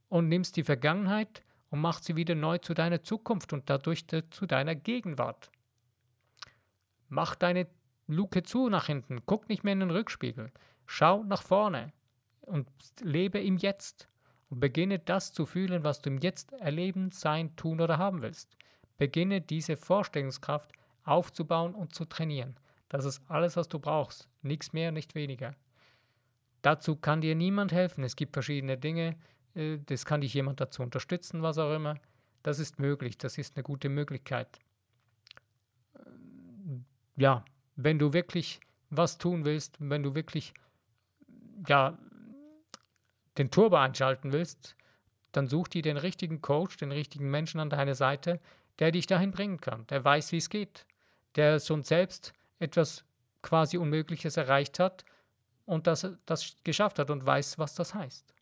und 0.09 0.29
nimmst 0.29 0.57
die 0.57 0.65
Vergangenheit 0.65 1.43
und 1.71 1.81
machst 1.81 2.05
sie 2.05 2.17
wieder 2.17 2.35
neu 2.35 2.59
zu 2.59 2.75
deiner 2.75 3.03
Zukunft 3.03 3.53
und 3.53 3.71
dadurch 3.71 4.07
zu 4.07 4.47
deiner 4.47 4.75
Gegenwart. 4.75 5.51
Mach 7.09 7.35
deine 7.35 7.67
Luke 8.07 8.43
zu 8.43 8.69
nach 8.69 8.87
hinten, 8.87 9.21
guck 9.25 9.49
nicht 9.49 9.65
mehr 9.65 9.73
in 9.73 9.81
den 9.81 9.91
Rückspiegel, 9.91 10.51
schau 10.87 11.23
nach 11.25 11.43
vorne 11.43 11.93
und 12.41 12.69
lebe 13.01 13.41
im 13.41 13.57
Jetzt 13.57 14.09
und 14.49 14.61
beginne 14.61 14.99
das 14.99 15.33
zu 15.33 15.47
fühlen, 15.47 15.85
was 15.85 16.01
du 16.03 16.11
im 16.11 16.19
Jetzt 16.19 16.53
erleben, 16.55 17.11
sein, 17.13 17.55
tun 17.57 17.81
oder 17.81 17.99
haben 17.99 18.21
willst. 18.23 18.57
Beginne 18.99 19.41
diese 19.41 19.77
Vorstellungskraft 19.77 20.73
aufzubauen 21.05 21.75
und 21.75 21.95
zu 21.95 22.05
trainieren. 22.05 22.57
Das 22.89 23.05
ist 23.05 23.23
alles, 23.29 23.57
was 23.57 23.69
du 23.69 23.79
brauchst, 23.79 24.29
nichts 24.43 24.73
mehr, 24.73 24.93
nicht 24.93 25.15
weniger. 25.15 25.55
Dazu 26.63 26.97
kann 26.97 27.21
dir 27.21 27.35
niemand 27.35 27.73
helfen. 27.73 28.05
Es 28.05 28.17
gibt 28.17 28.35
verschiedene 28.35 28.77
Dinge, 28.77 29.17
äh, 29.55 29.79
das 29.87 30.05
kann 30.05 30.21
dich 30.21 30.35
jemand 30.35 30.61
dazu 30.61 30.83
unterstützen, 30.83 31.43
was 31.43 31.59
auch 31.59 31.75
immer. 31.75 31.95
Das 32.43 32.59
ist 32.59 32.79
möglich, 32.79 33.19
das 33.19 33.39
ist 33.39 33.57
eine 33.57 33.63
gute 33.63 33.89
Möglichkeit. 33.89 34.59
Ja, 37.17 37.45
wenn 37.77 37.99
du 37.99 38.13
wirklich 38.13 38.61
was 38.89 39.19
tun 39.19 39.45
willst, 39.45 39.77
wenn 39.79 40.03
du 40.03 40.15
wirklich 40.15 40.55
ja, 41.69 41.99
den 43.39 43.51
Turbo 43.51 43.77
einschalten 43.77 44.33
willst, 44.33 44.77
dann 45.33 45.47
such 45.47 45.69
dir 45.69 45.83
den 45.83 45.97
richtigen 45.97 46.41
Coach, 46.41 46.77
den 46.79 46.93
richtigen 46.93 47.31
Menschen 47.31 47.61
an 47.61 47.71
deiner 47.71 47.95
Seite, 47.95 48.41
der 48.79 48.91
dich 48.91 49.07
dahin 49.07 49.31
bringen 49.31 49.61
kann, 49.61 49.87
der 49.89 50.05
weiß, 50.05 50.33
wie 50.33 50.39
es 50.39 50.51
geht, 50.51 50.87
der 51.37 51.61
schon 51.61 51.83
selbst 51.83 52.33
etwas 52.59 53.05
quasi 53.43 53.79
Unmögliches 53.79 54.37
erreicht 54.37 54.79
hat 54.79 55.05
und 55.65 55.87
das, 55.87 56.07
das 56.27 56.57
geschafft 56.65 56.99
hat 56.99 57.11
und 57.11 57.25
weiß, 57.25 57.59
was 57.59 57.75
das 57.75 57.95
heißt. 57.95 58.35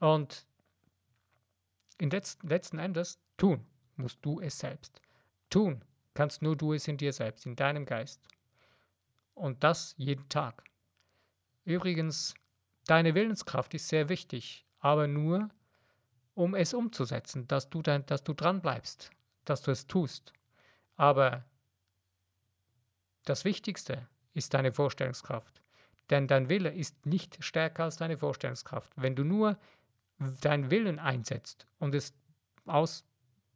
Und 0.00 0.46
in 1.98 2.10
letzten, 2.10 2.48
letzten 2.48 2.78
Endes 2.78 3.18
tun 3.36 3.64
musst 3.96 4.18
du 4.22 4.40
es 4.40 4.58
selbst. 4.58 5.00
Tun 5.48 5.84
kannst 6.12 6.42
nur 6.42 6.56
du 6.56 6.72
es 6.72 6.88
in 6.88 6.96
dir 6.96 7.12
selbst, 7.12 7.46
in 7.46 7.56
deinem 7.56 7.86
Geist. 7.86 8.20
Und 9.34 9.64
das 9.64 9.94
jeden 9.96 10.28
Tag. 10.28 10.64
Übrigens, 11.64 12.34
deine 12.86 13.14
Willenskraft 13.14 13.74
ist 13.74 13.88
sehr 13.88 14.08
wichtig, 14.08 14.66
aber 14.78 15.06
nur, 15.06 15.48
um 16.34 16.54
es 16.54 16.74
umzusetzen, 16.74 17.46
dass 17.48 17.70
du, 17.70 17.80
dein, 17.80 18.04
dass 18.06 18.22
du 18.22 18.34
dran 18.34 18.60
bleibst, 18.60 19.10
dass 19.44 19.62
du 19.62 19.70
es 19.70 19.86
tust. 19.86 20.32
Aber 20.96 21.44
das 23.24 23.44
Wichtigste 23.44 24.06
ist 24.34 24.54
deine 24.54 24.72
Vorstellungskraft. 24.72 25.62
Denn 26.10 26.26
dein 26.26 26.48
Wille 26.48 26.70
ist 26.70 27.06
nicht 27.06 27.42
stärker 27.42 27.84
als 27.84 27.96
deine 27.96 28.18
Vorstellungskraft. 28.18 28.92
Wenn 28.96 29.16
du 29.16 29.24
nur 29.24 29.58
deinen 30.40 30.70
Willen 30.70 30.98
einsetzt 30.98 31.66
und 31.78 31.94
es 31.94 32.14
aus, 32.66 33.04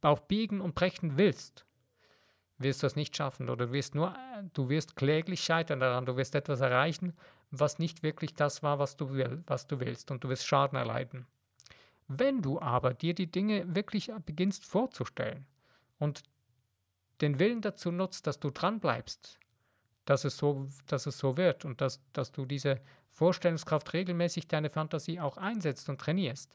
auf 0.01 0.27
Biegen 0.27 0.61
und 0.61 0.75
Brechen 0.75 1.17
willst, 1.17 1.65
wirst 2.57 2.83
du 2.83 2.87
es 2.87 2.95
nicht 2.95 3.15
schaffen 3.15 3.49
oder 3.49 3.67
du 3.67 3.73
wirst 3.73 3.95
nur, 3.95 4.15
du 4.53 4.69
wirst 4.69 4.95
kläglich 4.95 5.41
scheitern 5.43 5.79
daran, 5.79 6.05
du 6.05 6.17
wirst 6.17 6.35
etwas 6.35 6.59
erreichen, 6.59 7.13
was 7.51 7.79
nicht 7.79 8.03
wirklich 8.03 8.33
das 8.33 8.63
war, 8.63 8.79
was 8.79 8.97
du, 8.97 9.11
will, 9.11 9.43
was 9.47 9.67
du 9.67 9.79
willst 9.79 10.11
und 10.11 10.23
du 10.23 10.29
wirst 10.29 10.45
Schaden 10.45 10.77
erleiden. 10.77 11.25
Wenn 12.07 12.41
du 12.41 12.59
aber 12.59 12.93
dir 12.93 13.13
die 13.13 13.31
Dinge 13.31 13.75
wirklich 13.75 14.11
beginnst 14.25 14.65
vorzustellen 14.65 15.45
und 15.99 16.23
den 17.21 17.39
Willen 17.39 17.61
dazu 17.61 17.91
nutzt, 17.91 18.27
dass 18.27 18.39
du 18.39 18.49
dran 18.49 18.79
bleibst, 18.79 19.37
dass 20.05 20.25
es 20.25 20.37
so, 20.37 20.67
dass 20.87 21.05
es 21.05 21.17
so 21.19 21.37
wird 21.37 21.65
und 21.65 21.81
dass, 21.81 22.01
dass 22.13 22.31
du 22.31 22.45
diese 22.45 22.81
Vorstellungskraft 23.11 23.93
regelmäßig 23.93 24.47
deine 24.47 24.69
Fantasie 24.69 25.19
auch 25.19 25.37
einsetzt 25.37 25.89
und 25.89 25.99
trainierst, 25.99 26.53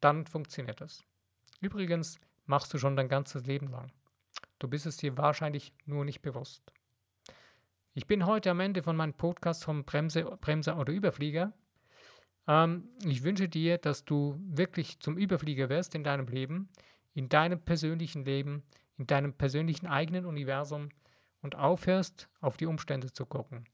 dann 0.00 0.26
funktioniert 0.26 0.80
das. 0.80 1.02
Übrigens 1.60 2.18
machst 2.44 2.72
du 2.74 2.78
schon 2.78 2.96
dein 2.96 3.08
ganzes 3.08 3.46
Leben 3.46 3.68
lang. 3.68 3.90
Du 4.58 4.68
bist 4.68 4.86
es 4.86 4.96
dir 4.96 5.16
wahrscheinlich 5.16 5.72
nur 5.86 6.04
nicht 6.04 6.22
bewusst. 6.22 6.62
Ich 7.94 8.06
bin 8.06 8.26
heute 8.26 8.50
am 8.50 8.60
Ende 8.60 8.82
von 8.82 8.96
meinem 8.96 9.14
Podcast 9.14 9.64
vom 9.64 9.84
Bremse, 9.84 10.24
Bremser 10.40 10.78
oder 10.78 10.92
Überflieger. 10.92 11.52
Ähm, 12.46 12.88
ich 13.04 13.22
wünsche 13.22 13.48
dir, 13.48 13.78
dass 13.78 14.04
du 14.04 14.40
wirklich 14.44 14.98
zum 15.00 15.16
Überflieger 15.16 15.68
wirst 15.68 15.94
in 15.94 16.04
deinem 16.04 16.26
Leben, 16.26 16.68
in 17.14 17.28
deinem 17.28 17.60
persönlichen 17.60 18.24
Leben, 18.24 18.62
in 19.02 19.08
deinem 19.08 19.32
persönlichen 19.32 19.88
eigenen 19.88 20.26
Universum 20.26 20.90
und 21.40 21.56
aufhörst, 21.56 22.28
auf 22.40 22.56
die 22.56 22.66
Umstände 22.66 23.12
zu 23.12 23.26
gucken 23.26 23.64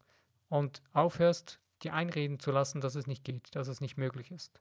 und 0.49 0.83
aufhörst, 0.95 1.61
dir 1.83 1.93
einreden 1.93 2.41
zu 2.41 2.51
lassen, 2.51 2.81
dass 2.81 2.95
es 2.95 3.07
nicht 3.07 3.25
geht, 3.25 3.55
dass 3.55 3.69
es 3.69 3.83
nicht 3.83 3.99
möglich 3.99 4.31
ist. 4.31 4.59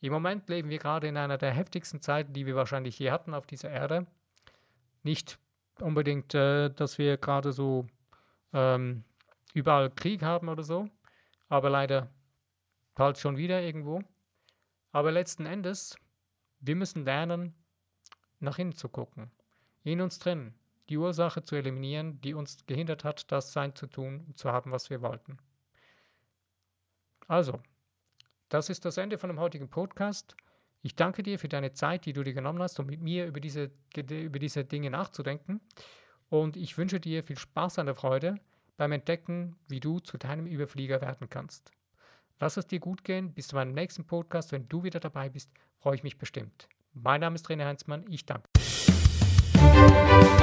Im 0.00 0.10
Moment 0.10 0.48
leben 0.48 0.70
wir 0.70 0.78
gerade 0.78 1.06
in 1.06 1.18
einer 1.18 1.36
der 1.36 1.50
heftigsten 1.50 2.00
Zeiten, 2.00 2.32
die 2.32 2.46
wir 2.46 2.56
wahrscheinlich 2.56 2.98
je 2.98 3.10
hatten 3.10 3.34
auf 3.34 3.46
dieser 3.46 3.70
Erde. 3.70 4.06
Nicht 5.02 5.38
unbedingt, 5.80 6.34
äh, 6.34 6.70
dass 6.70 6.96
wir 6.96 7.18
gerade 7.18 7.52
so 7.52 7.86
ähm, 8.54 9.04
überall 9.52 9.90
Krieg 9.90 10.22
haben 10.22 10.48
oder 10.48 10.62
so, 10.62 10.88
aber 11.50 11.68
leider 11.68 12.08
bald 12.94 13.18
schon 13.18 13.36
wieder 13.36 13.60
irgendwo. 13.60 14.02
Aber 14.92 15.12
letzten 15.12 15.44
Endes, 15.44 15.98
wir 16.60 16.74
müssen 16.74 17.04
lernen, 17.04 17.54
nach 18.40 18.58
innen 18.58 18.74
zu 18.74 18.88
gucken, 18.88 19.30
in 19.84 20.00
uns 20.00 20.18
drin, 20.18 20.54
die 20.88 20.96
Ursache 20.96 21.42
zu 21.42 21.54
eliminieren, 21.54 22.20
die 22.20 22.34
uns 22.34 22.66
gehindert 22.66 23.04
hat, 23.04 23.30
das 23.30 23.52
sein 23.52 23.74
zu 23.74 23.86
tun 23.86 24.24
und 24.26 24.38
zu 24.38 24.50
haben, 24.50 24.72
was 24.72 24.90
wir 24.90 25.02
wollten. 25.02 25.38
Also, 27.26 27.60
das 28.48 28.68
ist 28.68 28.84
das 28.84 28.98
Ende 28.98 29.18
von 29.18 29.28
dem 29.28 29.40
heutigen 29.40 29.68
Podcast. 29.68 30.36
Ich 30.82 30.96
danke 30.96 31.22
dir 31.22 31.38
für 31.38 31.48
deine 31.48 31.72
Zeit, 31.72 32.04
die 32.04 32.12
du 32.12 32.22
dir 32.22 32.34
genommen 32.34 32.60
hast, 32.60 32.78
um 32.78 32.86
mit 32.86 33.00
mir 33.00 33.26
über 33.26 33.40
diese, 33.40 33.70
über 33.96 34.38
diese 34.38 34.64
Dinge 34.64 34.90
nachzudenken. 34.90 35.60
Und 36.28 36.56
ich 36.56 36.76
wünsche 36.76 37.00
dir 37.00 37.22
viel 37.22 37.38
Spaß 37.38 37.78
an 37.78 37.86
der 37.86 37.94
Freude 37.94 38.34
beim 38.76 38.92
Entdecken, 38.92 39.56
wie 39.68 39.80
du 39.80 40.00
zu 40.00 40.18
deinem 40.18 40.46
Überflieger 40.46 41.00
werden 41.00 41.30
kannst. 41.30 41.70
Lass 42.40 42.56
es 42.56 42.66
dir 42.66 42.80
gut 42.80 43.04
gehen. 43.04 43.32
Bis 43.32 43.48
zu 43.48 43.56
meinem 43.56 43.72
nächsten 43.72 44.04
Podcast. 44.06 44.52
Wenn 44.52 44.68
du 44.68 44.82
wieder 44.82 45.00
dabei 45.00 45.30
bist, 45.30 45.50
freue 45.78 45.94
ich 45.94 46.02
mich 46.02 46.18
bestimmt. 46.18 46.68
Mein 46.92 47.20
Name 47.20 47.36
ist 47.36 47.48
René 47.48 47.64
Heinzmann. 47.64 48.04
Ich 48.10 48.26
danke. 48.26 48.53
Música 49.84 50.33